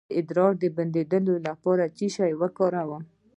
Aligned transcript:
د 0.09 0.11
ادرار 0.19 0.53
د 0.61 0.63
بندیدو 0.75 1.35
لپاره 1.47 1.83
باید 1.85 1.95
څه 1.97 2.07
شی 2.15 2.31
وکاروم؟ 2.41 3.03